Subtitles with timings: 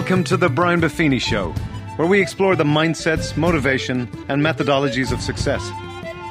[0.00, 1.52] Welcome to the Brian Buffini Show,
[1.96, 5.70] where we explore the mindsets, motivation, and methodologies of success.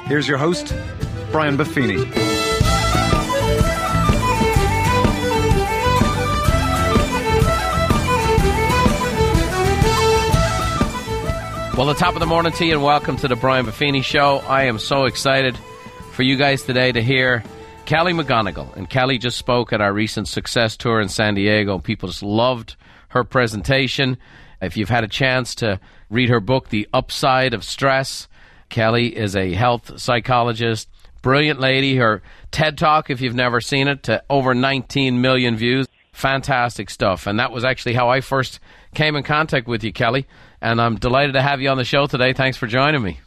[0.06, 0.74] Here's your host,
[1.30, 2.04] Brian Buffini.
[11.76, 14.38] Well, the top of the morning to you, and welcome to the Brian Buffini Show.
[14.48, 15.56] I am so excited
[16.10, 17.44] for you guys today to hear
[17.86, 18.74] Kelly McGonigal.
[18.74, 21.78] And Kelly just spoke at our recent success tour in San Diego.
[21.78, 22.74] People just loved
[23.10, 24.18] her presentation.
[24.60, 25.78] If you've had a chance to
[26.10, 28.28] read her book, The Upside of Stress,
[28.68, 30.88] Kelly is a health psychologist,
[31.22, 31.96] brilliant lady.
[31.96, 35.86] Her TED Talk, if you've never seen it, to over 19 million views.
[36.12, 37.26] Fantastic stuff.
[37.26, 38.60] And that was actually how I first
[38.94, 40.26] came in contact with you, Kelly.
[40.60, 42.32] And I'm delighted to have you on the show today.
[42.32, 43.20] Thanks for joining me.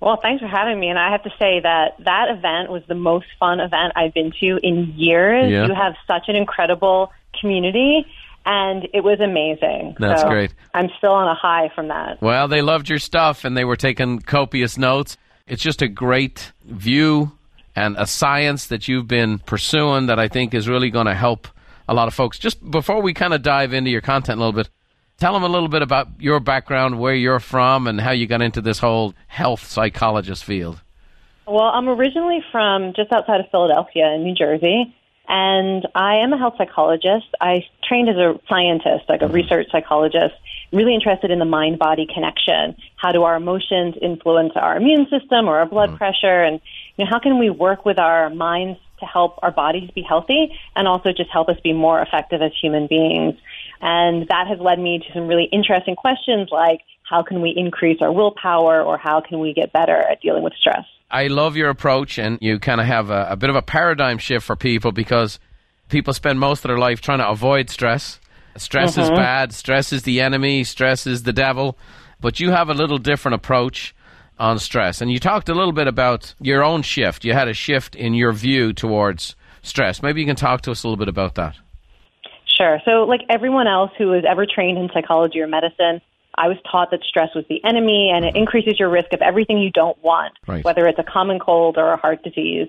[0.00, 0.88] Well, thanks for having me.
[0.88, 4.32] And I have to say that that event was the most fun event I've been
[4.40, 5.50] to in years.
[5.50, 5.66] Yeah.
[5.66, 8.06] You have such an incredible community,
[8.46, 9.96] and it was amazing.
[9.98, 10.54] That's So great.
[10.74, 12.20] I'm still on a high from that.
[12.20, 15.16] Well, they loved your stuff and they were taking copious notes.
[15.46, 17.32] It's just a great view
[17.76, 21.48] and a science that you've been pursuing that I think is really going to help
[21.88, 22.38] a lot of folks.
[22.38, 24.68] Just before we kind of dive into your content a little bit,
[25.18, 28.42] tell them a little bit about your background, where you're from, and how you got
[28.42, 30.80] into this whole health psychologist field.
[31.46, 34.94] Well, I'm originally from just outside of Philadelphia in New Jersey,
[35.30, 37.26] and I am a health psychologist.
[37.40, 39.34] I trained as a scientist, like a mm-hmm.
[39.34, 40.34] research psychologist,
[40.72, 42.74] really interested in the mind body connection.
[42.96, 45.98] How do our emotions influence our immune system or our blood mm-hmm.
[45.98, 46.42] pressure?
[46.42, 46.60] And
[46.96, 50.52] you know, how can we work with our minds to help our bodies be healthy
[50.74, 53.34] and also just help us be more effective as human beings?
[53.80, 58.02] And that has led me to some really interesting questions like how can we increase
[58.02, 60.86] our willpower or how can we get better at dealing with stress?
[61.10, 64.18] I love your approach, and you kind of have a, a bit of a paradigm
[64.18, 65.40] shift for people because
[65.88, 68.20] people spend most of their life trying to avoid stress.
[68.56, 69.16] Stress is mm-hmm.
[69.16, 71.78] bad, stress is the enemy, stress is the devil.
[72.20, 73.94] But you have a little different approach
[74.38, 75.00] on stress.
[75.00, 77.24] And you talked a little bit about your own shift.
[77.24, 80.02] You had a shift in your view towards stress.
[80.02, 81.56] Maybe you can talk to us a little bit about that.
[82.46, 82.78] Sure.
[82.84, 86.00] So, like everyone else who was ever trained in psychology or medicine,
[86.40, 89.58] I was taught that stress was the enemy and it increases your risk of everything
[89.58, 90.64] you don't want, Right.
[90.64, 92.68] whether it's a common cold or a heart disease.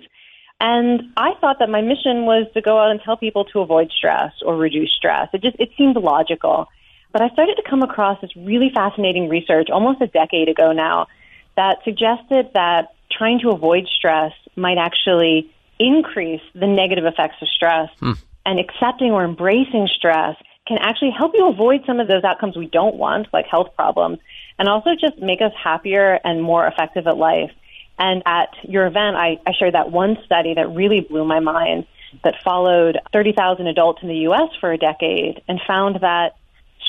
[0.59, 3.89] And I thought that my mission was to go out and tell people to avoid
[3.97, 5.29] stress or reduce stress.
[5.33, 6.67] It just it seemed logical.
[7.13, 11.07] But I started to come across this really fascinating research almost a decade ago now
[11.55, 15.49] that suggested that trying to avoid stress might actually
[15.79, 18.13] increase the negative effects of stress hmm.
[18.45, 20.35] and accepting or embracing stress
[20.71, 24.19] can actually help you avoid some of those outcomes we don't want, like health problems,
[24.57, 27.51] and also just make us happier and more effective at life.
[27.99, 31.87] And at your event, I, I shared that one study that really blew my mind
[32.23, 34.49] that followed 30,000 adults in the U.S.
[34.61, 36.35] for a decade and found that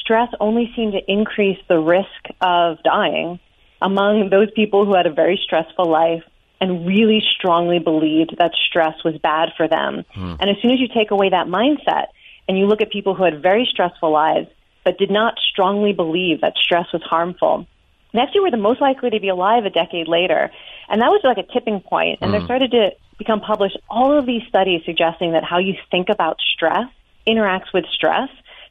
[0.01, 2.07] stress only seemed to increase the risk
[2.41, 3.41] of dying
[3.81, 6.23] among those people who had a very stressful life
[6.61, 10.05] and really strongly believed that stress was bad for them.
[10.15, 10.35] Hmm.
[10.39, 12.07] And as soon as you take away that mindset
[12.49, 14.49] and you look at people who had very stressful lives
[14.85, 17.67] but did not strongly believe that stress was harmful,
[18.13, 20.51] they actually were the most likely to be alive a decade later.
[20.89, 22.19] And that was like a tipping point.
[22.21, 22.45] And there mm.
[22.45, 26.89] started to become published all of these studies suggesting that how you think about stress
[27.27, 28.29] interacts with stress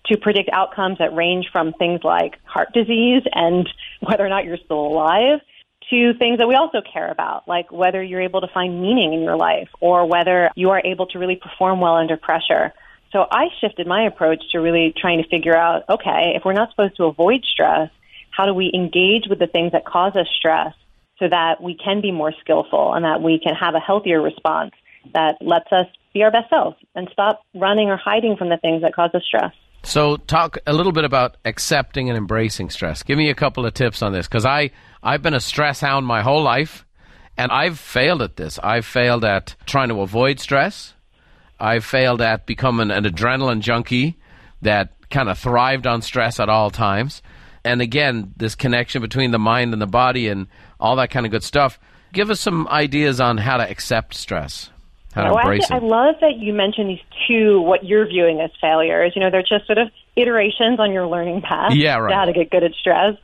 [0.08, 3.70] to predict outcomes that range from things like heart disease and
[4.02, 5.40] whether or not you're still alive
[5.90, 9.22] to things that we also care about, like whether you're able to find meaning in
[9.22, 12.74] your life or whether you are able to really perform well under pressure.
[13.12, 16.70] So I shifted my approach to really trying to figure out okay, if we're not
[16.72, 17.90] supposed to avoid stress,
[18.32, 20.74] how do we engage with the things that cause us stress
[21.20, 24.72] so that we can be more skillful and that we can have a healthier response
[25.14, 28.82] that lets us be our best selves and stop running or hiding from the things
[28.82, 29.54] that cause us stress?
[29.84, 33.02] So, talk a little bit about accepting and embracing stress.
[33.02, 34.72] Give me a couple of tips on this because I
[35.02, 36.86] I've been a stress hound my whole life,
[37.36, 38.60] and I've failed at this.
[38.62, 40.94] I've failed at trying to avoid stress.
[41.62, 44.18] I've failed at becoming an adrenaline junkie
[44.64, 47.22] that kind of thrived on stress at all times.
[47.64, 50.48] And again, this connection between the mind and the body and
[50.80, 51.80] all that kind of good stuff.
[52.14, 54.72] Give us some ideas on how to accept stress,
[55.14, 55.84] how to Well, embrace I it.
[55.84, 59.14] love that you mentioned these two, what you're viewing as failures.
[59.16, 62.14] You know, they're just sort of iterations on your learning path Yeah, right.
[62.14, 63.16] how to get good at stress.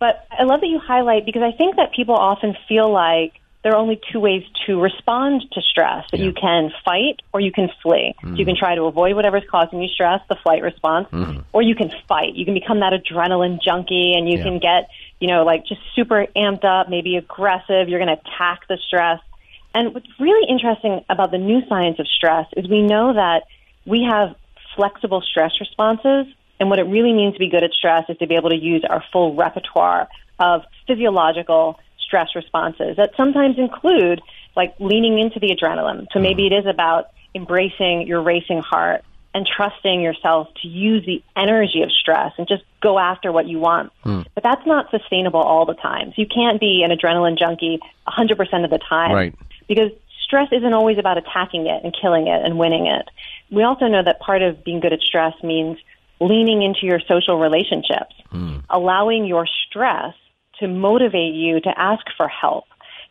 [0.00, 3.72] But I love that you highlight because I think that people often feel like there
[3.72, 7.70] are only two ways to respond to stress that you can fight or you can
[7.82, 8.14] flee.
[8.22, 8.36] Mm-hmm.
[8.36, 11.08] you can try to avoid whatever's causing you stress, the flight response,
[11.52, 12.34] or you can fight.
[12.34, 14.44] You can become that adrenaline junkie and you Yeah.
[14.44, 17.88] can get, you know, like just super amped up, maybe aggressive.
[17.88, 19.20] You're going to attack the stress.
[19.74, 23.44] And what's really interesting about the new science of stress is we know that
[23.86, 24.36] we have
[24.76, 26.26] flexible stress responses
[26.60, 28.56] And what it really means to be good at stress is to be able to
[28.56, 30.08] use our full repertoire
[30.38, 31.78] of physiological
[32.14, 34.20] stress responses that sometimes include
[34.54, 36.06] like leaning into the adrenaline.
[36.12, 41.20] So maybe it is about embracing your racing heart and trusting yourself to use the
[41.34, 43.92] energy of stress and just go after what you want.
[44.04, 44.24] Mm.
[44.32, 46.10] But that's not sustainable all the time.
[46.10, 49.12] So you can't be an adrenaline junkie 100% of the time.
[49.12, 49.34] Right.
[49.66, 49.90] Because
[50.24, 53.08] stress isn't always about attacking it and killing it and winning it.
[53.50, 55.78] We also know that part of being good at stress means
[56.20, 58.62] leaning into your social relationships, Mm.
[58.70, 60.14] allowing your stress
[60.60, 62.64] to motivate you to ask for help,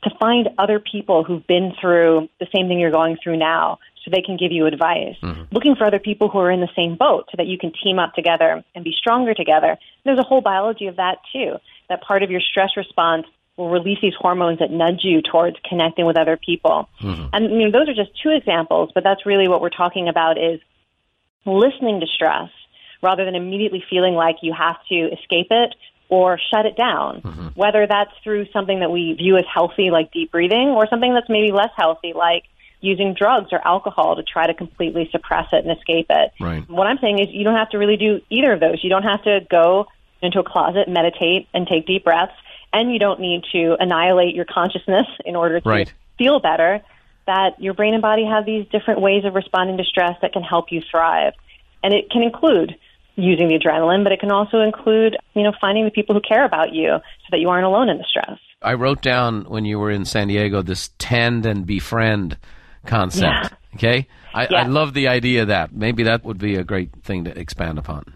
[0.04, 4.12] to find other people who've been through the same thing you're going through now so
[4.12, 5.16] they can give you advice.
[5.22, 5.44] Mm-hmm.
[5.52, 8.00] Looking for other people who are in the same boat so that you can team
[8.00, 9.78] up together and be stronger together.
[10.04, 11.56] There's a whole biology of that too.
[11.90, 13.26] That part of your stress response
[13.56, 16.90] will release these hormones that nudge you towards connecting with other people.
[17.02, 17.28] Mm-hmm.
[17.34, 20.38] And you know, those are just two examples, but that's really what we're talking about
[20.38, 20.60] is
[21.46, 22.50] listening to stress
[23.02, 25.76] rather than immediately feeling like you have to escape it
[26.14, 27.48] or shut it down, mm-hmm.
[27.56, 31.28] whether that's through something that we view as healthy, like deep breathing, or something that's
[31.28, 32.44] maybe less healthy, like
[32.82, 36.32] using drugs or alcohol to try to completely suppress it and escape it.
[36.40, 36.70] Right.
[36.70, 38.84] What I'm saying is you don't have to really do either of those.
[38.84, 39.88] You don't have to go
[40.22, 42.34] into a closet, meditate, and take deep breaths,
[42.72, 45.92] and you don't need to annihilate your consciousness in order to Right.
[46.20, 46.82] feel better.
[47.26, 50.44] That your brain and body have these different ways of responding to stress that can
[50.44, 51.34] help you thrive.
[51.82, 52.76] And it can include
[53.16, 56.46] using the adrenaline, but it can also include, you know, finding the people who care
[56.46, 58.40] about you so that you aren't alone in the stress.
[58.62, 62.38] I wrote down when you were in San Diego this tend and befriend
[62.86, 63.24] concept.
[63.24, 63.50] Yeah.
[63.76, 64.08] Okay?
[64.34, 65.74] I, I love the idea of that.
[65.74, 68.16] Maybe that would be a great thing to expand upon.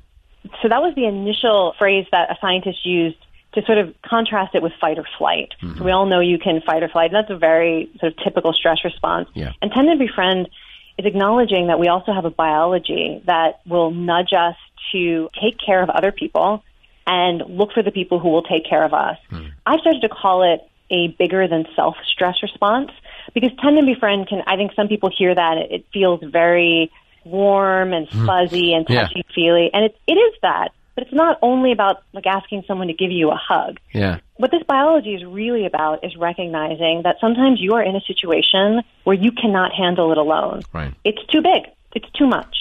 [0.61, 3.17] So that was the initial phrase that a scientist used
[3.53, 5.53] to sort of contrast it with fight or flight.
[5.59, 5.83] So mm-hmm.
[5.83, 7.11] we all know you can fight or flight.
[7.11, 9.29] That's a very sort of typical stress response.
[9.33, 9.51] Yeah.
[9.61, 10.49] And tend and befriend
[10.97, 14.55] is acknowledging that we also have a biology that will nudge us
[14.91, 16.63] to take care of other people
[17.05, 19.17] and look for the people who will take care of us.
[19.29, 19.47] Hmm.
[19.65, 22.91] I've started to call it a bigger than self stress response
[23.33, 26.91] because tend and befriend can, I think some people hear that, it, feels very
[27.23, 28.25] warm and hmm.
[28.25, 29.03] fuzzy and Yeah.
[29.03, 29.69] touchy feely.
[29.73, 33.11] And it, it is that, but it's not only about like asking someone to give
[33.11, 33.79] you a hug.
[33.93, 34.19] Yeah.
[34.37, 38.81] What this biology is really about is recognizing that sometimes you are in a situation
[39.03, 40.61] where you cannot handle it alone.
[40.73, 40.93] Right.
[41.03, 41.71] It's too big.
[41.93, 42.55] It's too much.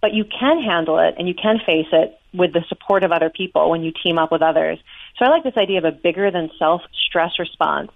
[0.00, 3.28] But you can handle it and you can face it with the support of other
[3.28, 4.78] people when you team up with others.
[5.18, 7.90] So I like this idea of a bigger than self stress response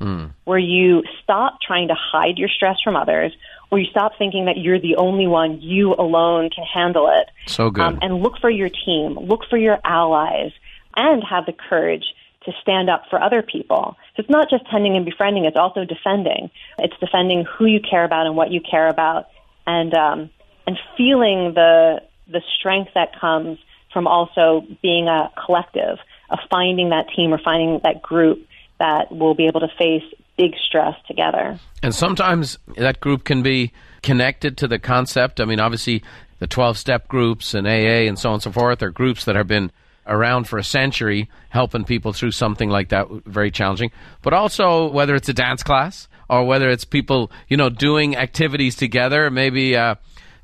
[0.45, 3.33] where you stop trying to hide your stress from others
[3.71, 7.29] or you stop thinking that you're the only one, you alone can handle it.
[7.51, 7.83] So good.
[7.83, 10.53] Um, and look for your team, look for your allies,
[10.97, 12.05] and have the courage
[12.45, 13.97] to stand up for other people.
[14.15, 16.51] So it's not just tending and befriending; it's also defending.
[16.79, 19.27] It's defending who you care about and what you care about,
[19.67, 20.31] and um,
[20.67, 23.59] and feeling the the strength that comes
[23.93, 25.99] from also being a collective,
[26.31, 28.47] of finding that team or finding that group
[28.79, 30.03] that will be able to face
[30.37, 31.59] big stress together.
[31.83, 33.73] And sometimes that group can be
[34.03, 35.41] connected to the concept.
[35.41, 36.03] I mean, obviously,
[36.41, 39.37] the 12 step groups and AA and so on and so forth are groups that
[39.37, 39.71] have been
[40.07, 43.91] around for a century helping people through something like that, very challenging.
[44.23, 48.77] But also, whether it's a dance class or whether it's people, you know, doing activities
[48.77, 49.95] together, maybe, uh,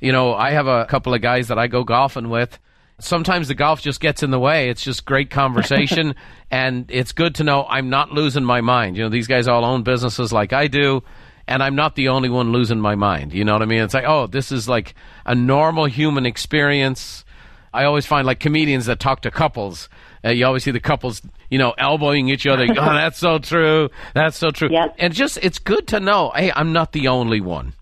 [0.01, 2.59] you know, I have a couple of guys that I go golfing with.
[2.99, 4.69] Sometimes the golf just gets in the way.
[4.69, 6.15] It's just great conversation,
[6.51, 8.97] and it's good to know I'm not losing my mind.
[8.97, 11.03] You know, these guys all own businesses like I do,
[11.47, 13.33] and I'm not the only one losing my mind.
[13.33, 13.83] You know what I mean?
[13.83, 17.25] It's like, oh, this is like a normal human experience.
[17.73, 19.89] I always find like comedians that talk to couples.
[20.25, 22.65] Uh, you always see the couples, you know, elbowing each other.
[22.71, 23.89] oh, that's so true.
[24.15, 24.69] That's so true.
[24.71, 24.97] Yep.
[24.99, 26.33] And just, it's good to know.
[26.35, 27.75] Hey, I'm not the only one.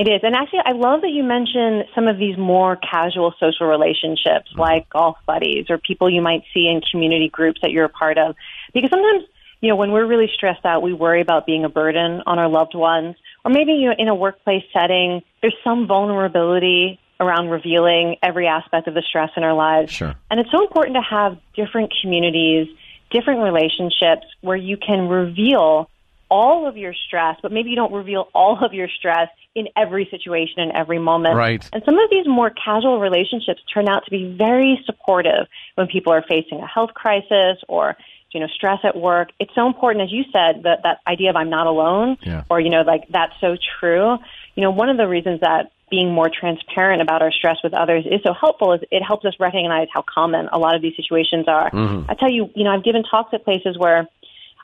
[0.00, 0.20] It is.
[0.22, 4.60] And actually, I love that you mention some of these more casual social relationships mm-hmm.
[4.60, 8.16] like golf buddies or people you might see in community groups that you're a part
[8.16, 8.34] of.
[8.72, 9.24] Because sometimes,
[9.60, 12.48] you know, when we're really stressed out, we worry about being a burden on our
[12.48, 13.14] loved ones.
[13.44, 18.88] Or maybe, you know, in a workplace setting, there's some vulnerability around revealing every aspect
[18.88, 19.92] of the stress in our lives.
[19.92, 20.14] Sure.
[20.30, 22.68] And it's so important to have different communities,
[23.10, 25.90] different relationships where you can reveal
[26.30, 30.06] all of your stress, but maybe you don't reveal all of your stress in every
[30.10, 31.36] situation in every moment.
[31.36, 31.68] Right.
[31.72, 36.12] And some of these more casual relationships turn out to be very supportive when people
[36.12, 37.96] are facing a health crisis or
[38.32, 39.30] you know stress at work.
[39.40, 42.44] It's so important, as you said, that that idea of I'm not alone, Yeah.
[42.48, 44.18] or you know like that's so true.
[44.54, 48.06] You know, one of the reasons that being more transparent about our stress with others
[48.06, 51.46] is so helpful is it helps us recognize how common a lot of these situations
[51.48, 51.68] are.
[51.70, 52.08] Mm-hmm.
[52.08, 54.06] I tell you, you know, I've given talks at places where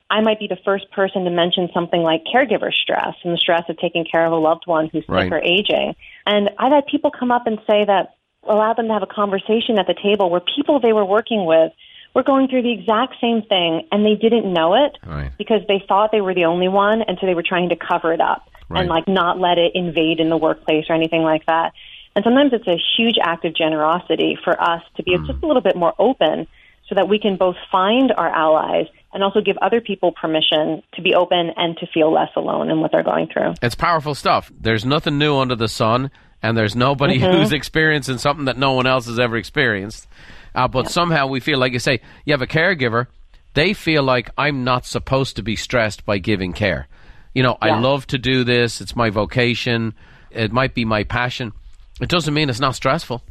[0.08, 3.64] I might be the first person to mention something like caregiver stress and the stress
[3.68, 5.96] of taking care of a loved one who's sick or aging.
[6.25, 9.78] And I've had people come up and say that allow them to have a conversation
[9.78, 11.72] at the table where people they were working with
[12.14, 15.32] were going through the exact same thing and they didn't know it Right.
[15.36, 18.12] because they thought they were the only one and so they were trying to cover
[18.12, 18.80] it up Right.
[18.80, 21.72] and like not let it invade in the workplace or anything like that.
[22.14, 25.26] And sometimes it's a huge act of generosity for us to be hmm.
[25.26, 26.46] just a little bit more open
[26.88, 28.86] so that we can both find our allies
[29.16, 32.82] and also give other people permission to be open and to feel less alone in
[32.82, 33.54] what they're going through.
[33.62, 34.52] It's powerful stuff.
[34.61, 36.11] There's nothing new under the sun,
[36.42, 40.06] and there's nobody who's experiencing something that no one else has ever experienced.
[40.54, 43.06] Uh, but somehow we feel, like you say, you have a caregiver,
[43.54, 46.87] they feel like I'm not supposed to be stressed by giving care.
[47.32, 49.94] You know, I love to do this, it's my vocation,
[50.30, 51.54] it might be my passion.
[52.02, 53.23] It doesn't mean it's not stressful.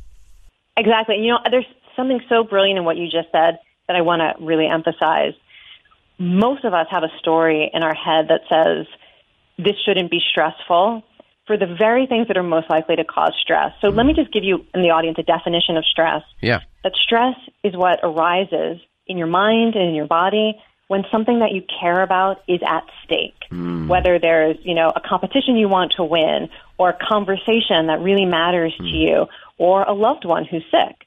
[0.78, 1.18] Exactly.
[1.20, 4.44] You know, there's something so brilliant in what you just said that I want to
[4.44, 5.34] really emphasize.
[6.18, 8.88] Most of us have a story in our head that says
[9.58, 11.04] this shouldn't be stressful
[11.48, 13.72] for the very things that are most likely to cause stress.
[13.82, 16.24] So let me just give you in the audience a definition of stress.
[16.42, 16.62] Yeah.
[16.84, 21.52] That stress is what arises in your mind and in your body when something that
[21.52, 23.34] you care about is at stake.
[23.50, 23.88] Hmm.
[23.88, 28.26] Whether there's, you know, a competition you want to win or a conversation that really
[28.26, 28.90] matters to hmm.
[28.90, 29.26] you
[29.58, 31.05] or a loved one who's sick.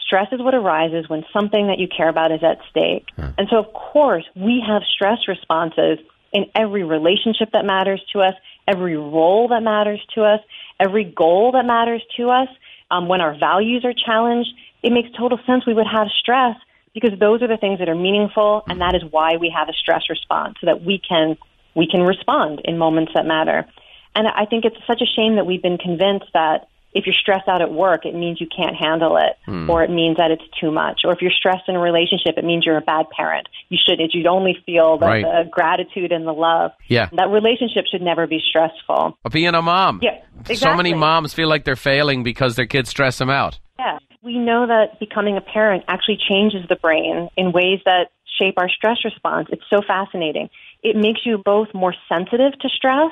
[0.00, 3.08] Stress is what arises when something that you care about is at stake.
[3.16, 5.98] And so, of course, we have stress responses
[6.32, 8.34] in every relationship that matters to us,
[8.68, 10.40] every role that matters to us,
[10.78, 12.48] every goal that matters to us.
[12.90, 14.50] Um, when our values are challenged,
[14.82, 16.56] it makes total sense we would have stress
[16.92, 19.72] because those are the things that are meaningful, and that is why we have a
[19.72, 21.36] stress response so that we can
[21.74, 23.66] we can respond in moments that matter.
[24.14, 27.48] And I think it's such a shame that we've been convinced that if you're stressed
[27.48, 29.68] out at work, it means you can't handle it, hmm.
[29.68, 31.00] or it means that it's too much.
[31.04, 33.48] Or if you're stressed in a relationship, it means you're a bad parent.
[33.68, 35.24] You should it should only feel the, Right.
[35.24, 36.70] the gratitude and the love.
[36.88, 37.08] Yeah.
[37.12, 39.18] That relationship should never be stressful.
[39.24, 40.00] Or being a mom.
[40.02, 40.56] Yeah, exactly.
[40.56, 43.58] So many moms feel like they're failing because their kids stress them out.
[43.78, 43.98] Yeah.
[44.22, 48.68] We know that becoming a parent actually changes the brain in ways that shape our
[48.68, 49.48] stress response.
[49.50, 50.48] It's so fascinating.
[50.82, 53.10] It makes you both more sensitive to stress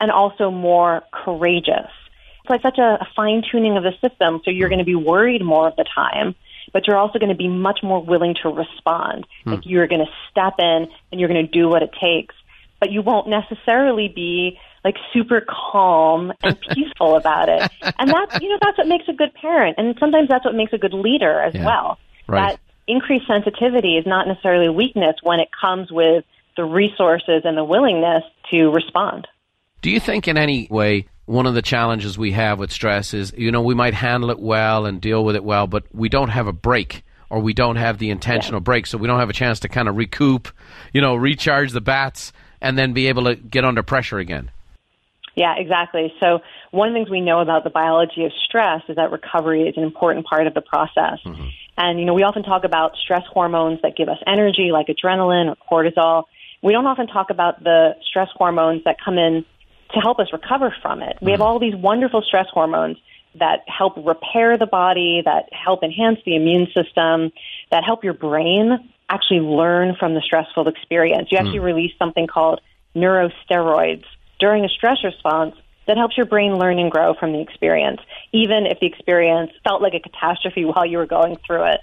[0.00, 1.90] and also more courageous.
[2.44, 4.94] It's like such a, a fine tuning of the system, so you're going to be
[4.94, 6.34] worried more of the time,
[6.74, 9.26] but you're also going to be much more willing to respond.
[9.44, 9.52] Hmm.
[9.52, 12.34] Like you're going to step in and you're going to do what it takes,
[12.80, 17.70] but you won't necessarily be like super calm and peaceful about it.
[17.98, 20.74] And that's you know that's what makes a good parent, and sometimes that's what makes
[20.74, 21.64] a good leader as Yeah.
[21.64, 21.98] well.
[22.28, 22.50] Right.
[22.50, 26.26] That increased sensitivity is not necessarily weakness when it comes with
[26.58, 29.26] the resources and the willingness to respond.
[29.80, 33.32] Do you think in any way one of the challenges we have with stress is,
[33.36, 36.28] you know, we might handle it well and deal with it well, but we don't
[36.28, 39.34] have a break or we don't have the intentional break, so we don't have a
[39.34, 40.48] chance to kind of recoup,
[40.92, 44.50] you know, recharge the bats and then be able to get under pressure again.
[45.34, 46.12] Yeah, exactly.
[46.20, 46.40] So
[46.70, 49.76] one of the things we know about the biology of stress is that recovery is
[49.76, 51.18] an important part of the process.
[51.24, 51.48] Mm-hmm.
[51.76, 55.52] And you know, we often talk about stress hormones that give us energy, like adrenaline
[55.52, 55.56] or
[55.90, 56.24] cortisol.
[56.62, 59.44] We don't often talk about the stress hormones that come in
[59.94, 61.18] to help us recover from it.
[61.20, 61.46] We have mm-hmm.
[61.46, 62.96] all these wonderful stress hormones
[63.38, 67.32] that help repair the body, that help enhance the immune system,
[67.70, 71.28] that help your brain actually learn from the stressful experience.
[71.30, 71.64] You actually mm.
[71.64, 72.60] release something called
[72.94, 74.04] neurosteroids
[74.38, 75.54] during a stress response
[75.86, 78.00] that helps your brain learn and grow from the experience,
[78.32, 81.80] even if the experience felt like a catastrophe while you were going through it.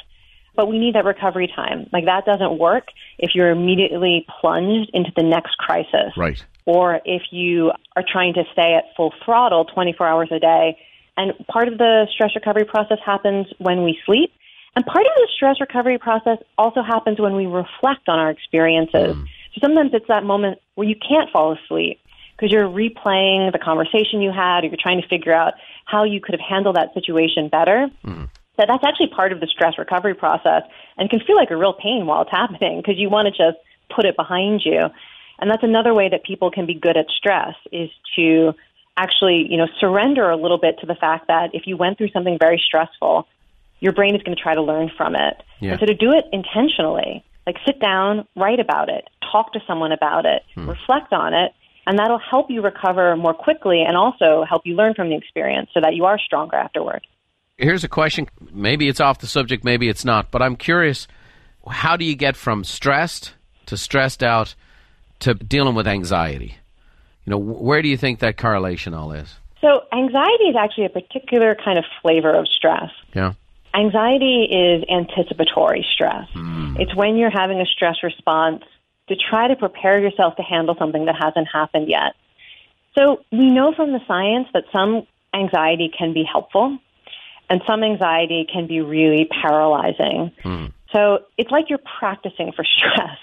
[0.56, 1.90] But we need that recovery time.
[1.94, 2.88] Like that doesn't work
[3.18, 6.44] if you're immediately plunged into the next crisis Right.
[6.66, 10.78] Or if you are trying to stay at full throttle 24 hours a day.
[11.18, 14.32] And part of the stress recovery process happens when we sleep.
[14.76, 19.16] And part of the stress recovery process also happens when we reflect on our experiences.
[19.16, 19.26] Mm.
[19.54, 22.00] So sometimes it's that moment where you can't fall asleep
[22.42, 25.54] because you're replaying the conversation you had or you're trying to figure out
[25.86, 27.88] how you could have handled that situation better.
[28.06, 28.30] Mm.
[28.58, 30.64] That that's actually part of the stress recovery process
[30.98, 33.58] and can feel like a real pain while it's happening because you want to just
[33.94, 34.88] put it behind you.
[35.42, 38.54] And that's another way that people can be good at stress is to
[38.96, 42.10] actually, you know, surrender a little bit to the fact that if you went through
[42.10, 43.28] something very stressful,
[43.80, 45.42] your brain is going to try to learn from it.
[45.60, 45.72] Yeah.
[45.72, 49.92] And so to do it intentionally, like sit down, write about it, talk to someone
[49.92, 50.70] about it, hmm.
[50.70, 51.54] reflect on it,
[51.88, 55.70] and that'll help you recover more quickly and also help you learn from the experience
[55.74, 57.06] so that you are stronger afterward.
[57.58, 58.28] Here's a question.
[58.52, 61.08] Maybe it's off the subject, maybe it's not, but I'm curious
[61.68, 63.34] how do you get from stressed
[63.68, 64.56] to stressed out
[65.22, 66.56] to dealing with anxiety?
[67.26, 69.36] You know, where do you think that correlation all is?
[69.62, 72.90] So anxiety is actually a particular kind of flavor of stress.
[73.14, 73.34] Yeah.
[73.74, 76.28] Anxiety is anticipatory stress.
[76.34, 76.76] Hmm.
[76.80, 78.64] It's when you're having a stress response
[79.08, 82.16] to try to prepare yourself to handle something that hasn't happened yet.
[82.98, 86.78] So we know from the science that some anxiety can be helpful.
[87.50, 90.32] And some anxiety can be really paralyzing.
[90.42, 90.68] Hmm.
[90.94, 93.18] So it's like you're practicing for stress.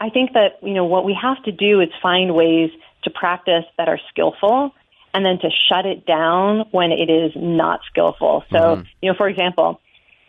[0.00, 2.70] I think that, you know, what we have to do is find ways
[3.04, 4.72] to practice that are skillful
[5.12, 8.44] and then to shut it down when it is not skillful.
[8.50, 8.82] So, mm-hmm.
[9.02, 9.80] you know, for example,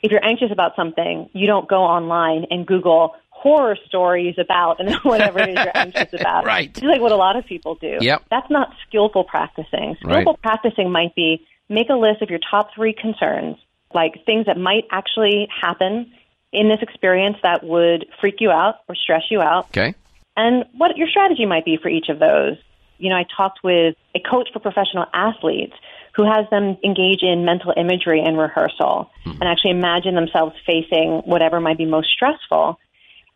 [0.01, 4.93] if you're anxious about something, you don't go online and Google horror stories about and
[5.03, 6.45] whatever it is you're anxious about.
[6.45, 6.69] Right.
[6.69, 7.97] It's like what a lot of people do.
[8.01, 8.23] Yep.
[8.29, 9.95] That's not skillful practicing.
[10.03, 10.21] Right.
[10.21, 13.57] Skillful practicing might be make a list of your top three concerns,
[13.93, 16.11] like things that might actually happen
[16.53, 19.95] in this experience that would freak you out or stress you out, Okay.
[20.35, 22.57] and what your strategy might be for each of those.
[22.97, 25.73] You know, I talked with a coach for professional athletes
[26.15, 29.31] who has them engage in mental imagery and rehearsal hmm.
[29.31, 32.77] and actually imagine themselves facing whatever might be most stressful.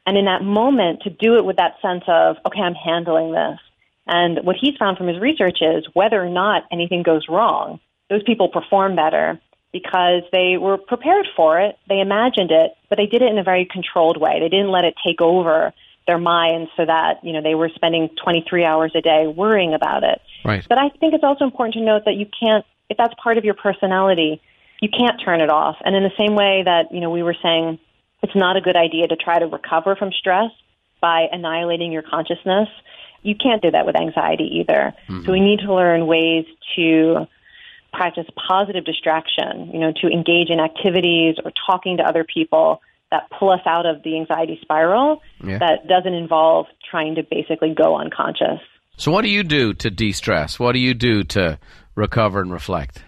[0.06, 3.60] And in that moment, to do it with that sense of, okay, I'm handling this.
[4.08, 7.80] And what he's found from his research is whether or not anything goes wrong,
[8.10, 9.40] those people perform better
[9.72, 13.44] because they were prepared for it, they imagined it, but they did it in a
[13.44, 14.40] very controlled way.
[14.40, 15.74] They didn't let it take over
[16.08, 20.04] their minds so that, you know, they were spending 23 hours a day worrying about
[20.04, 20.22] it.
[20.44, 20.66] Right.
[20.68, 23.44] But I think it's also important to note that you can't, if that's part of
[23.44, 24.42] your personality,
[24.82, 25.78] you can't turn it off.
[25.84, 27.80] And in the same way that, you know, we were saying
[28.22, 30.52] it's not a good idea to try to recover from stress
[31.02, 32.70] by annihilating your consciousness,
[33.22, 34.94] you can't do that with anxiety either.
[35.08, 35.46] So we mm-hmm.
[35.46, 36.46] need to learn ways
[36.76, 37.28] to
[37.96, 43.24] practice positive distraction, you know, to engage in activities or talking to other people that
[43.38, 45.60] pull us out of the anxiety spiral Yeah.
[45.60, 48.60] that doesn't involve trying to basically go unconscious.
[48.98, 50.60] So, what do you do to de stress?
[50.60, 51.60] What do you do to
[51.96, 53.04] recover and reflect?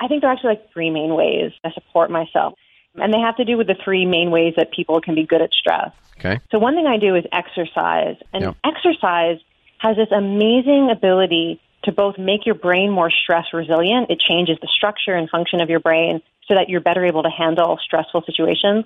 [0.00, 2.54] I think there are actually like three main ways I support myself.
[2.96, 5.40] And they have to do with the three main ways that people can be good
[5.42, 5.90] at stress.
[6.18, 6.38] Okay.
[6.50, 8.16] So one thing I do is exercise.
[8.32, 8.56] And Yep.
[8.64, 9.38] exercise
[9.78, 14.10] has this amazing ability to both make your brain more stress resilient.
[14.10, 17.30] It changes the structure and function of your brain so that you're better able to
[17.30, 18.84] handle stressful situations.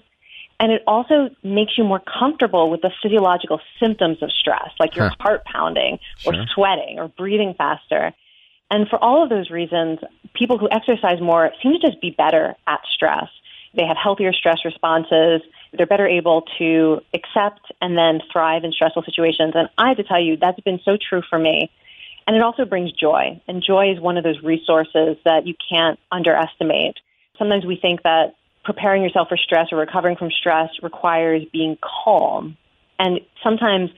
[0.61, 5.09] And it also makes you more comfortable with the physiological symptoms of stress, like your
[5.09, 5.17] Huh.
[5.21, 6.47] heart pounding or Sure.
[6.55, 8.13] sweating or breathing faster.
[8.71, 9.99] And for all of those reasons,
[10.33, 13.29] people who exercise more seem to just be better at stress.
[13.75, 15.43] They have healthier stress responses.
[15.73, 19.55] They're better able to accept and then thrive in stressful situations.
[19.57, 21.71] And I have to tell you, that's been so true for me.
[22.27, 23.41] And it also brings joy.
[23.47, 26.97] And joy is one of those resources that you can't underestimate.
[27.39, 28.35] Sometimes we think that
[28.65, 32.57] preparing yourself for stress or recovering from stress requires being calm.
[32.99, 33.91] And sometimes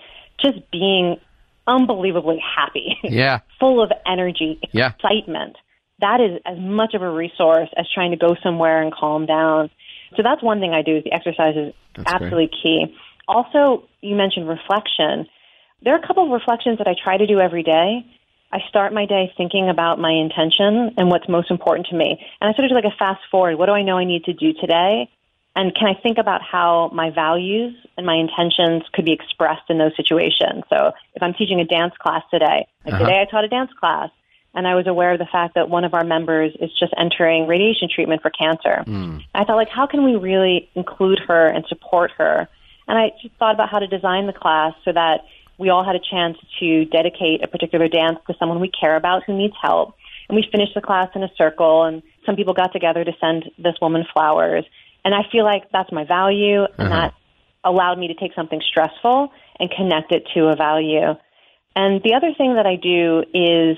[0.45, 1.21] just being
[1.69, 3.41] unbelievably happy, Yeah.
[3.61, 4.93] full of energy, Yeah.
[4.95, 5.57] excitement.
[6.01, 9.71] That is as much of a resource as trying to go somewhere and calm down.
[10.17, 11.01] So that's one thing I do.
[11.03, 12.95] The exercise is That's absolutely key.
[13.29, 15.27] Also, you mentioned reflection.
[15.83, 18.05] There are a couple of reflections that I try to do every day.
[18.53, 22.19] I start my day thinking about my intention and what's most important to me.
[22.41, 23.57] And I sort of do like a fast forward.
[23.57, 25.11] What do I know I need to do today?
[25.57, 29.79] And can I think about how my values and my intentions could be expressed in
[29.79, 30.65] those situations?
[30.69, 33.05] So if I'm teaching a dance class today, like Uh-huh.
[33.05, 34.11] today I taught a dance class
[34.55, 37.47] and I was aware of the fact that one of our members is just entering
[37.47, 38.85] radiation treatment for cancer.
[39.35, 42.49] I thought, like, how can we really include her and support her?
[42.89, 45.25] And I just thought about how to design the class so that
[45.59, 49.25] we all had a chance to dedicate a particular dance to someone we care about
[49.25, 49.95] who needs help.
[50.29, 53.45] And we finished the class in a circle, and some people got together to send
[53.59, 54.65] this woman flowers.
[55.05, 56.89] And I feel like that's my value, and uh-huh.
[56.89, 57.15] that
[57.65, 61.15] allowed me to take something stressful and connect it to a value.
[61.75, 63.77] And the other thing that I do is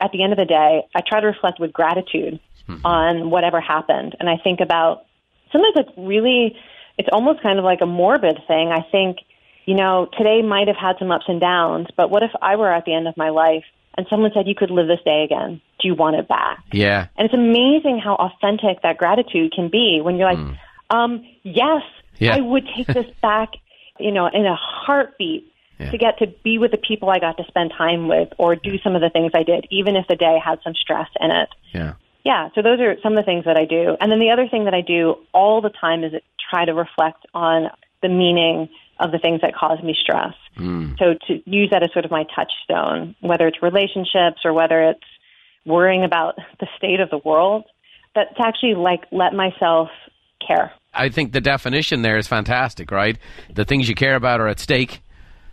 [0.00, 2.76] at the end of the day, I try to reflect with gratitude hmm.
[2.84, 4.16] on whatever happened.
[4.18, 5.06] And I think about
[5.52, 6.56] sometimes it's really,
[6.98, 8.70] it's almost kind of like a morbid thing.
[8.70, 9.18] I think,
[9.66, 12.72] you know, today might have had some ups and downs, but what if I were
[12.72, 13.64] at the end of my life
[13.96, 15.60] and someone said, you could live this day again?
[15.80, 16.64] Do you want it back?
[16.72, 17.06] Yeah.
[17.16, 20.56] And it's amazing how authentic that gratitude can be when you're like,
[20.90, 21.82] um, yes,
[22.18, 22.36] Yeah.
[22.36, 23.50] I would take this back,
[23.98, 25.46] you know, in a heartbeat
[25.78, 25.90] Yeah.
[25.90, 28.78] to get to be with the people I got to spend time with or do
[28.84, 31.48] some of the things I did, even if the day had some stress in it.
[31.72, 31.94] Yeah.
[32.22, 33.96] Yeah, so those are some of the things that I do.
[33.98, 36.12] And then the other thing that I do all the time is
[36.50, 37.70] try to reflect on
[38.02, 38.68] the meaning
[39.00, 40.34] of the things that cause me stress.
[40.56, 40.92] Hmm.
[40.98, 45.00] So to use that as sort of my touchstone, whether it's relationships or whether it's
[45.64, 47.64] worrying about the state of the world,
[48.14, 49.88] that to actually like let myself
[50.46, 50.72] care.
[50.92, 53.16] I think the definition there is fantastic, right?
[53.54, 55.02] The things you care about are at stake.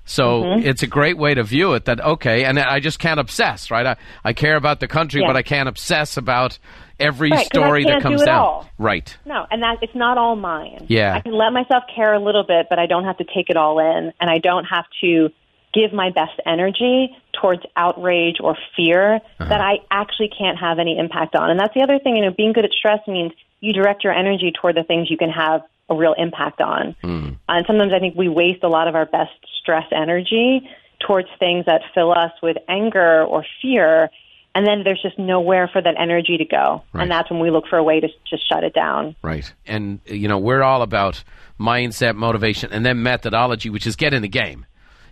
[0.07, 0.67] So Mm-hmm.
[0.67, 3.85] it's a great way to view it that, okay, and I just can't obsess, right?
[3.85, 5.27] I, I care about the country, Yeah.
[5.27, 6.57] but I can't obsess about
[6.99, 8.67] every Right, story that comes all.
[8.79, 9.15] Right.
[9.25, 10.85] No, and that it's not all mine.
[10.87, 11.13] Yeah.
[11.13, 13.57] I can let myself care a little bit, but I don't have to take it
[13.57, 15.29] all in, and I don't have to
[15.73, 19.45] give my best energy towards outrage or fear Uh-huh.
[19.49, 21.51] that I actually can't have any impact on.
[21.51, 22.15] And that's the other thing.
[22.15, 25.17] You know, being good at stress means you direct your energy toward the things you
[25.17, 26.95] can have a real impact on.
[27.03, 27.37] Mm.
[27.47, 30.67] And sometimes I think we waste a lot of our best stress energy
[31.05, 34.09] towards things that fill us with anger or fear.
[34.55, 36.83] And then there's just nowhere for that energy to go.
[36.91, 37.03] Right.
[37.03, 39.15] And that's when we look for a way to just shut it down.
[39.21, 39.51] Right.
[39.65, 41.23] And, you know, we're all about
[41.59, 44.65] mindset, motivation, and then methodology, which is get in the game.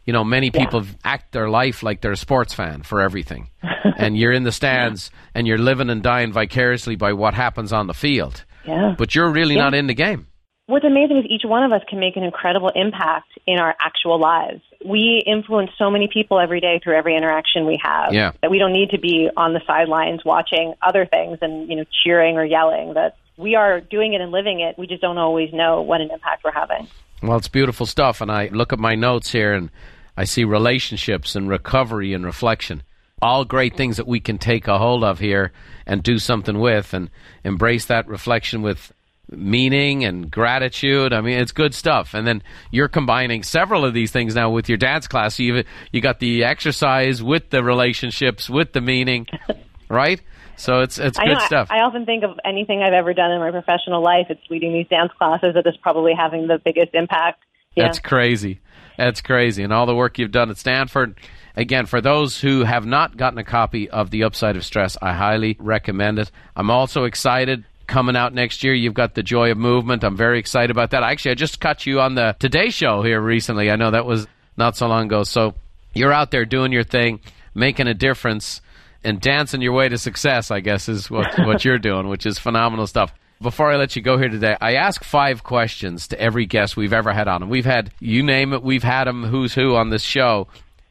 [0.05, 0.91] You know, many people yeah.
[1.03, 3.49] act their life like they're a sports fan for everything.
[3.97, 5.31] and you're in the stands yeah.
[5.35, 8.45] and you're living and dying vicariously by what happens on the field.
[8.65, 8.95] Yeah.
[8.97, 9.63] But you're really yeah.
[9.63, 10.27] not in the game.
[10.67, 14.19] What's amazing is each one of us can make an incredible impact in our actual
[14.19, 14.61] lives.
[14.83, 18.31] We influence so many people every day through every interaction we have yeah.
[18.41, 21.85] that we don't need to be on the sidelines watching other things and you know
[22.03, 22.95] cheering or yelling.
[22.95, 24.75] That we are doing it and living it.
[24.77, 26.87] We just don't always know what an impact we're having.
[27.21, 29.69] Well, it's beautiful stuff, and I look at my notes here and
[30.17, 32.81] I see relationships and recovery and reflection.
[33.21, 35.51] All great things that we can take a hold of here
[35.85, 37.11] and do something with and
[37.43, 38.91] embrace that reflection with
[39.29, 41.13] meaning and gratitude.
[41.13, 42.13] I mean, it's good stuff.
[42.13, 45.39] And then you're combining several of these things now with your dance class.
[45.39, 49.27] You you got the exercise with the relationships with the meaning,
[49.89, 50.21] right?
[50.57, 51.67] So it's it's good know, stuff.
[51.69, 54.27] I, I, often think of anything I've ever done in my professional life.
[54.29, 57.43] It's leading these dance classes that is probably having the biggest impact.
[57.75, 57.85] Yeah.
[57.85, 58.61] That's crazy.
[58.97, 59.63] That's crazy.
[59.63, 61.19] And all the work you've done at Stanford.
[61.57, 65.13] Again, for those who have not gotten a copy of The Upside of Stress, I
[65.13, 66.31] highly recommend it.
[66.55, 68.73] I'm also excited coming out next year.
[68.73, 70.03] You've got the Joy of Movement.
[70.03, 71.03] I'm very excited about that.
[71.03, 73.71] Actually, I just caught you on the Today Show here recently.
[73.71, 75.23] I know that was not so long ago.
[75.23, 75.53] So
[75.93, 77.19] you're out there doing your thing,
[77.53, 78.61] making a difference,
[79.03, 80.51] and dancing your way to success.
[80.51, 83.13] I guess is what what you're doing, which is phenomenal stuff.
[83.41, 86.93] Before I let you go here today, I ask five questions to every guest we've
[86.93, 87.41] ever had on.
[87.41, 90.47] And we've had, you name it, we've had them who's who on this show.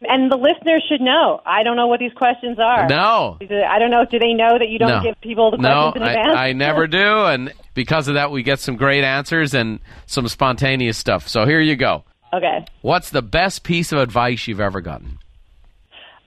[0.09, 1.41] And the listeners should know.
[1.45, 2.89] I don't know what these questions are.
[2.89, 3.39] No.
[3.41, 4.05] I don't know.
[4.11, 5.03] Do they know that you don't no.
[5.03, 6.37] give people the no, questions in advance?
[6.37, 7.25] I, I never do.
[7.27, 11.29] And because of that, we get some great answers and some spontaneous stuff.
[11.29, 12.05] So here you go.
[12.33, 12.65] Okay.
[12.83, 15.19] What's the best piece of advice you've ever gotten?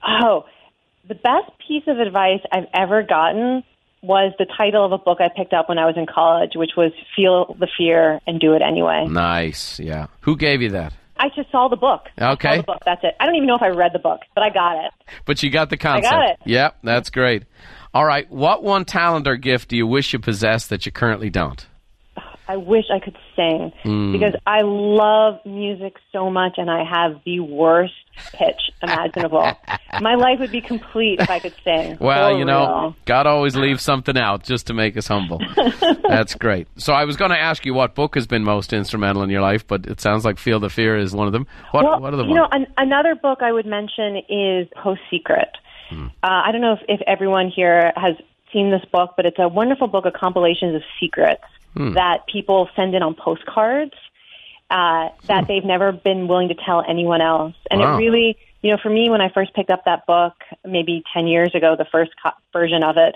[0.06, 0.44] Oh,
[1.06, 3.62] the best piece of advice I've ever gotten
[4.02, 6.72] was the title of a book I picked up when I was in college, which
[6.76, 9.06] was Feel the Fear and Do It Anyway.
[9.08, 9.80] Nice.
[9.80, 10.06] Yeah.
[10.20, 10.92] Who gave you that?
[11.18, 12.02] I just saw the book.
[12.20, 12.58] Okay.
[12.58, 12.82] The book.
[12.84, 13.14] That's it.
[13.20, 14.92] I don't even know if I read the book, but I got it.
[15.24, 16.12] But you got the concept.
[16.12, 16.38] I got it.
[16.44, 17.44] Yep, that's great.
[17.94, 18.30] All right.
[18.30, 21.66] What one talent or gift do you wish you possessed that you currently don't?
[22.48, 24.12] I wish I could sing mm.
[24.12, 27.92] because I love music so much and I have the worst
[28.32, 29.52] pitch imaginable.
[30.00, 31.98] My life would be complete if I could sing.
[32.00, 32.96] Well, you know, real.
[33.04, 35.42] God always leaves something out just to make us humble.
[36.08, 36.68] That's great.
[36.78, 39.42] So I was going to ask you what book has been most instrumental in your
[39.42, 41.46] life, but it sounds like Feel the Fear is one of them.
[41.72, 45.02] What, well, what are the you know, an, another book I would mention is Post
[45.10, 45.50] Secret.
[45.90, 46.06] Hmm.
[46.22, 48.14] Uh, I don't know if, if everyone here has
[48.54, 51.44] seen this book, but it's a wonderful book of compilations of secrets
[51.78, 51.94] hmm.
[51.94, 53.94] that people send in on postcards
[54.70, 55.48] uh, that hmm.
[55.48, 57.54] they've never been willing to tell anyone else.
[57.70, 57.94] And wow.
[57.94, 61.26] it really, you know, for me, when I first picked up that book, maybe 10
[61.26, 63.14] years ago, the first co- version of it,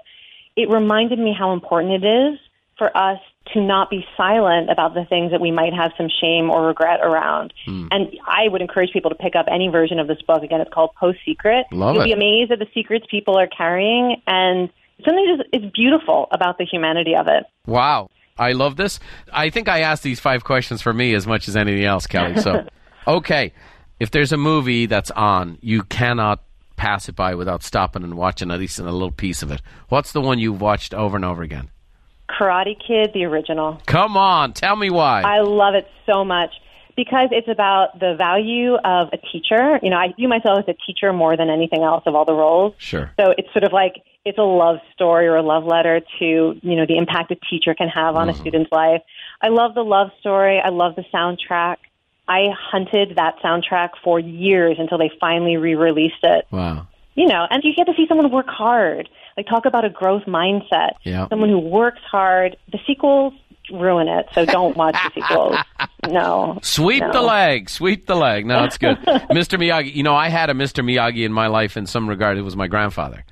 [0.57, 2.39] it reminded me how important it is
[2.79, 3.19] for us
[3.53, 7.01] to not be silent about the things that we might have some shame or regret
[7.03, 7.53] around.
[7.67, 7.89] Hmm.
[7.91, 10.43] And I would encourage people to pick up any version of this book.
[10.43, 11.67] Again, it's called Post Secret.
[11.73, 12.07] Love You'll it.
[12.07, 14.71] be amazed at the secrets people are carrying and
[15.05, 17.45] something just is beautiful about the humanity of it.
[17.67, 18.11] Wow.
[18.43, 19.01] I love this.
[19.33, 22.41] I think I asked these five questions for me as much as anything else, Kelly.
[22.41, 22.67] So,
[23.07, 23.53] okay,
[24.01, 26.43] if there's a movie that's on, you cannot
[26.77, 29.63] pass it by without stopping and watching at least a little piece of it.
[29.89, 31.71] What's the one you've watched over and over again?
[32.29, 33.81] Karate Kid, the original.
[33.87, 35.23] Come on, tell me why.
[35.23, 36.51] I love it so much
[36.97, 39.79] because it's about the value of a teacher.
[39.83, 42.35] You know, I view myself as a teacher more than anything else of all the
[42.35, 42.75] roles.
[42.79, 43.13] Sure.
[43.21, 46.25] So it's sort of like it's a love story or a love letter to
[46.61, 48.35] you know the impact a teacher can have on mm.
[48.35, 49.03] a student's life.
[49.41, 50.61] I love the love story.
[50.65, 51.77] I love the soundtrack.
[52.29, 56.47] I hunted that soundtrack for years until they finally re-released it.
[56.53, 56.87] Wow.
[57.15, 59.09] You know, and you get to see someone work hard.
[59.37, 60.93] Like talk about a growth mindset.
[61.03, 61.29] Yeah.
[61.29, 62.57] Someone who works hard.
[62.71, 63.35] The sequels
[63.73, 65.57] ruin it, so don't watch the sequels.
[66.11, 66.59] No.
[66.63, 67.13] Sweep no.
[67.13, 67.71] the leg.
[67.71, 68.45] Sweep the leg.
[68.45, 68.97] No, it's good.
[69.31, 69.57] Mr.
[69.57, 69.95] Miyagi.
[69.95, 70.85] You know, I had a Mr.
[70.85, 72.37] Miyagi in my life in some regard.
[72.37, 73.25] It was my grandfather.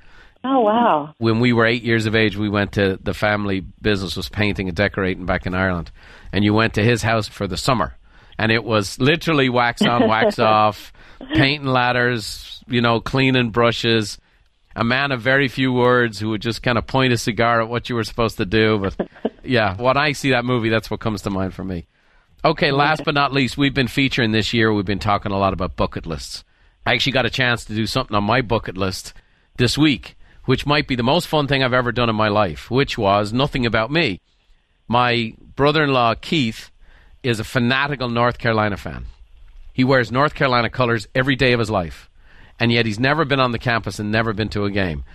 [0.43, 1.13] Oh wow!
[1.19, 4.67] When we were eight years of age, we went to the family business was painting
[4.67, 5.91] and decorating back in Ireland,
[6.31, 7.95] and you went to his house for the summer,
[8.39, 10.93] and it was literally wax on, wax off,
[11.35, 14.17] painting ladders, you know, cleaning brushes.
[14.73, 17.67] A man of very few words who would just kind of point a cigar at
[17.67, 18.79] what you were supposed to do.
[18.79, 19.09] But
[19.43, 21.87] yeah, when I see that movie, that's what comes to mind for me.
[22.45, 24.73] Okay, last but not least, we've been featuring this year.
[24.73, 26.45] We've been talking a lot about bucket lists.
[26.85, 29.13] I actually got a chance to do something on my bucket list
[29.57, 30.15] this week
[30.51, 33.31] which might be the most fun thing I've ever done in my life, which was
[33.31, 34.19] nothing about me.
[34.85, 36.71] My brother in law, Keith,
[37.23, 39.05] is a fanatical North Carolina fan.
[39.71, 42.09] He wears North Carolina colors every day of his life.
[42.59, 45.05] And yet he's never been on the campus and never been to a game.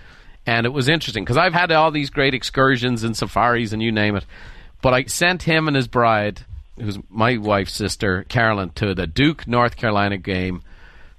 [0.47, 3.91] And it was interesting because I've had all these great excursions and safaris and you
[3.91, 4.25] name it.
[4.81, 6.41] But I sent him and his bride,
[6.79, 10.63] who's my wife's sister, Carolyn, to the Duke, North Carolina game,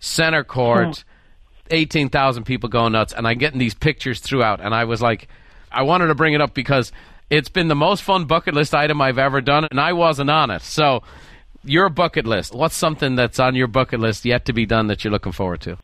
[0.01, 1.08] center court, oh.
[1.71, 3.13] 18,000 people going nuts.
[3.13, 4.61] And I'm getting these pictures throughout.
[4.61, 5.29] And I was like,
[5.71, 6.93] I wanted to bring it up because
[7.31, 10.51] it's been the most fun bucket list item I've ever done, and I wasn't on
[10.51, 10.63] it.
[10.63, 11.03] So,
[11.65, 15.05] your bucket list, what's something that's on your bucket list yet to be done that
[15.05, 15.77] you're looking forward to?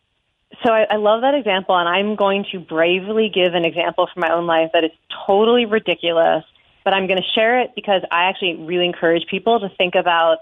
[0.64, 4.20] So I, I love that example, and I'm going to bravely give an example from
[4.20, 4.92] my own life that is
[5.26, 6.44] totally ridiculous,
[6.84, 10.38] but I'm going to share it because I actually really encourage people to think about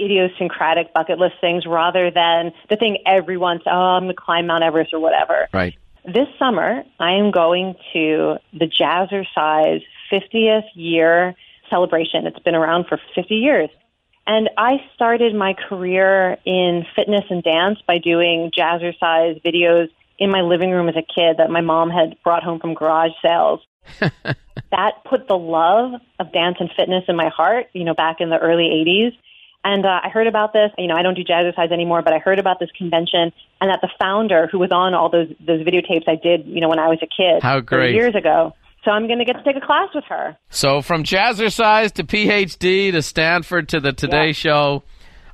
[0.00, 4.62] idiosyncratic bucket list things rather than the thing everyone's, oh, I'm going to climb Mount
[4.62, 5.48] Everest or whatever.
[5.52, 5.74] Right.
[6.04, 9.82] This summer, I am going to the Jazzercise
[10.12, 11.34] 50th year
[11.70, 12.26] celebration.
[12.26, 13.70] It's been around for 50 years.
[14.26, 20.40] And I started my career in fitness and dance by doing jazzercise videos in my
[20.40, 23.60] living room as a kid that my mom had brought home from garage sales.
[24.00, 28.30] that put the love of dance and fitness in my heart, you know, back in
[28.30, 29.16] the early 80s.
[29.68, 30.70] And uh, I heard about this.
[30.78, 33.80] You know, I don't do jazzercise anymore, but I heard about this convention and that
[33.82, 36.86] the founder, who was on all those those videotapes I did, you know, when I
[36.88, 37.94] was a kid, How great.
[37.94, 38.52] years ago.
[38.84, 40.36] So I'm going to get to take a class with her.
[40.50, 44.32] So from jazzercise to PhD to Stanford to the Today Yeah.
[44.32, 44.82] Show,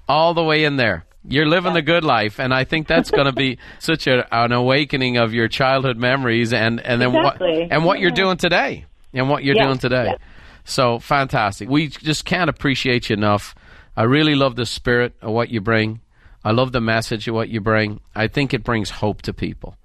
[0.09, 1.05] all the way in there.
[1.29, 4.53] You're living the good life, and I think that's going to be such a, an
[4.53, 7.61] awakening of your childhood memories, and and then Exactly.
[7.61, 9.67] what and what you're doing today, and what you're Yeah.
[9.67, 10.07] doing today.
[10.07, 10.17] Yeah.
[10.65, 11.69] So fantastic.
[11.69, 13.55] We just can't appreciate you enough.
[13.97, 16.01] I really love the spirit of what you bring.
[16.45, 18.01] I love the message of what you bring.
[18.15, 19.77] I think it brings hope to people.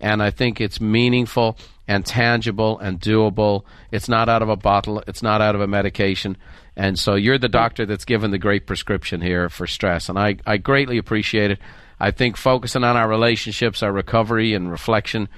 [0.00, 3.64] And I think it's meaningful and tangible and doable.
[3.92, 6.36] It's not out of a bottle, it's not out of a medication.
[6.76, 10.08] And so you're the doctor that's given the great prescription here for stress.
[10.08, 11.58] And I, I greatly appreciate it.
[12.00, 15.28] I think focusing on our relationships, our recovery and reflection,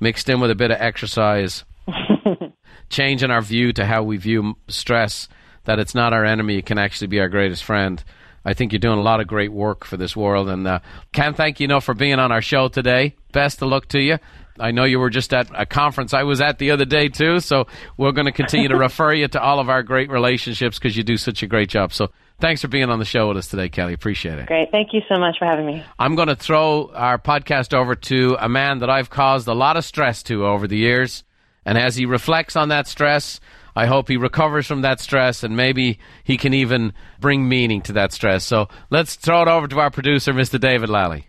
[0.00, 1.64] mixed in with a bit of exercise,
[2.88, 5.28] changing our view to how we view stress,
[5.68, 8.02] that it's not our enemy, it can actually be our greatest friend.
[8.42, 10.78] I think you're doing a lot of great work for this world, and uh,
[11.12, 13.16] can't thank you enough for being on our show today.
[13.32, 14.16] Best of luck to you.
[14.58, 17.40] I know you were just at a conference I was at the other day too,
[17.40, 17.66] so
[17.98, 21.02] we're going to continue to refer you to all of our great relationships because you
[21.02, 21.92] do such a great job.
[21.92, 22.08] So
[22.40, 23.92] thanks for being on the show with us today, Kelly.
[23.92, 24.46] Appreciate it.
[24.46, 24.70] Great.
[24.70, 25.84] Thank you so much for having me.
[25.98, 29.76] I'm going to throw our podcast over to a man that I've caused a lot
[29.76, 31.24] of stress to over the years.
[31.66, 33.40] And as he reflects on that stress,
[33.78, 37.92] I hope he recovers from that stress and maybe he can even bring meaning to
[37.92, 38.42] that stress.
[38.44, 40.58] So let's throw it over to our producer, Mr.
[40.58, 41.28] David Lally.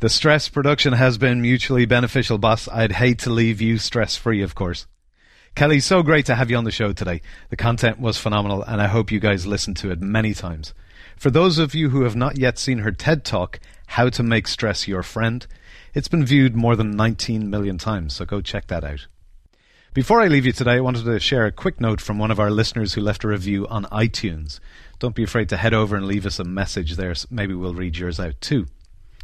[0.00, 2.68] The stress production has been mutually beneficial, boss.
[2.68, 4.86] I'd hate to leave you stress free, of course.
[5.54, 7.22] Kelly, so great to have you on the show today.
[7.48, 10.74] The content was phenomenal, and I hope you guys listened to it many times.
[11.16, 14.48] For those of you who have not yet seen her TED Talk, How to Make
[14.48, 15.46] Stress Your Friend,
[15.94, 19.06] it's been viewed more than 19 million times, so go check that out.
[19.96, 22.38] Before I leave you today, I wanted to share a quick note from one of
[22.38, 24.60] our listeners who left a review on iTunes.
[24.98, 27.14] Don't be afraid to head over and leave us a message there.
[27.30, 28.66] Maybe we'll read yours out too.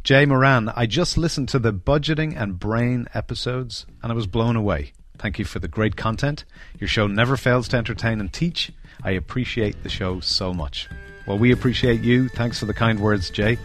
[0.03, 4.55] Jay Moran, I just listened to the budgeting and brain episodes and I was blown
[4.55, 4.93] away.
[5.19, 6.43] Thank you for the great content.
[6.79, 8.71] Your show never fails to entertain and teach.
[9.03, 10.89] I appreciate the show so much.
[11.27, 12.29] Well, we appreciate you.
[12.29, 13.59] Thanks for the kind words, Jay.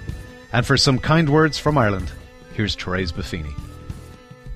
[0.52, 2.12] And for some kind words from Ireland,
[2.52, 3.58] here's Therese Buffini.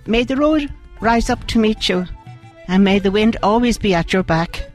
[0.06, 2.06] May the road rise up to meet you,
[2.68, 4.70] and may the wind always be at your back.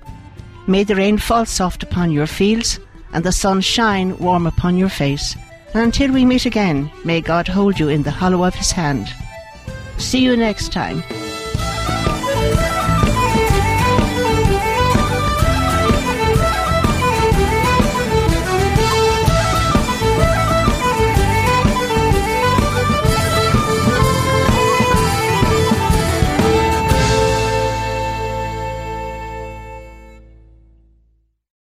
[0.67, 2.80] May the rain fall soft upon your fields,
[3.13, 5.36] and the sun shine warm upon your face.
[5.73, 9.13] And until we meet again, may God hold you in the hollow of his hand.
[9.97, 11.04] See you next time.